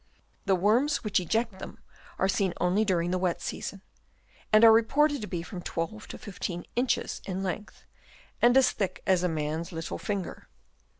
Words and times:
The 0.47 0.55
worms 0.55 1.03
which 1.03 1.19
eject 1.19 1.59
them 1.59 1.77
are 2.17 2.27
seen 2.27 2.55
only 2.59 2.83
during 2.83 3.11
the 3.11 3.19
wet 3.19 3.39
season, 3.39 3.83
and 4.51 4.63
are 4.63 4.71
reported 4.71 5.21
to 5.21 5.27
be 5.27 5.43
from 5.43 5.61
12 5.61 6.07
to 6.07 6.17
15 6.17 6.65
inches 6.75 7.21
in 7.27 7.43
length, 7.43 7.85
and 8.41 8.57
as 8.57 8.71
thick 8.71 9.03
as 9.05 9.21
a 9.21 9.29
man's 9.29 9.71
little 9.71 9.99
finger. 9.99 10.47